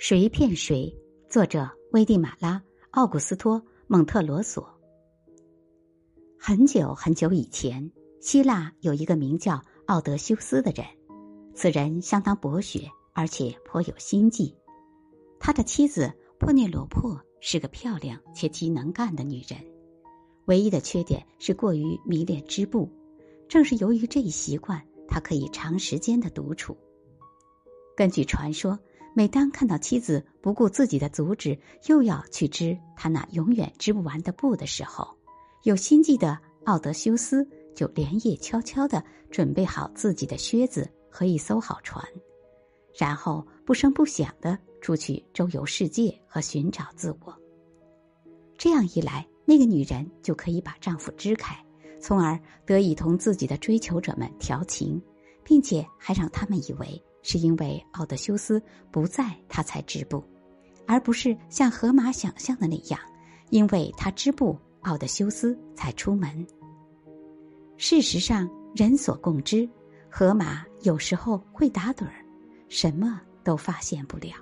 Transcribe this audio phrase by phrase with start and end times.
[0.00, 0.96] 谁骗谁？
[1.28, 2.54] 作者：危地马拉·
[2.92, 4.72] 奥古斯托·蒙特罗索。
[6.38, 7.90] 很久很久以前，
[8.20, 10.86] 希腊有一个名叫奥德修斯的人，
[11.52, 14.54] 此人相当博学，而且颇有心计。
[15.40, 19.58] 他的妻子珀涅罗珀是个漂亮且极能干的女人，
[20.44, 22.88] 唯一的缺点是过于迷恋织布。
[23.48, 26.76] 正是由于这一习惯，他可以长时间的独处。
[27.96, 28.78] 根据传说。
[29.18, 35.08] 每当看到妻子不顾自己的阻止，又要去织他那永远织不完的布的时候，
[35.64, 42.00] 有心计的奥德修斯就连夜悄悄的准备好自己的靴子和一艘好船，
[42.96, 47.36] 然后不声不响的出去周游世界和寻找自我。
[48.56, 51.56] 这样一来，那个女人就可以把丈夫支开，
[52.00, 55.02] 从而得以同自己的追求者们调情，
[55.42, 57.02] 并且还让他们以为。
[57.30, 58.58] 是因为奥德修斯
[58.90, 60.24] 不在，他才织布，
[60.86, 62.98] 而不是像河马想象的那样，
[63.50, 66.46] 因为他织布，奥德修斯才出门。
[67.76, 69.68] 事实上，人所共知，
[70.08, 72.24] 河马有时候会打盹儿，
[72.70, 74.32] 什么都发现不了。